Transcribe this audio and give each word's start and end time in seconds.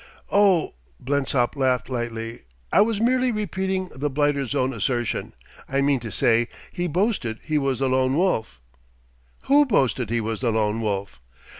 "Oh!" 0.31 0.73
Blensop 0.99 1.55
laughed 1.55 1.87
lightly. 1.87 2.45
"I 2.73 2.81
was 2.81 2.99
merely 2.99 3.31
repeating 3.31 3.89
the 3.93 4.09
blighter's 4.09 4.55
own 4.55 4.73
assertion. 4.73 5.33
I 5.69 5.81
mean 5.81 5.99
to 5.99 6.11
say, 6.11 6.47
he 6.71 6.87
boasted 6.87 7.37
he 7.43 7.59
was 7.59 7.77
the 7.77 7.87
Lone 7.87 8.17
Wolf." 8.17 8.59
"Who 9.43 9.63
boasted 9.67 10.09
he 10.09 10.19
was 10.19 10.39
the 10.39 10.49
Lone 10.51 10.81
Wolf?" 10.81 11.21